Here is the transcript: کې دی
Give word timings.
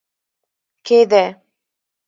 کې 0.85 0.99
دی 1.11 1.25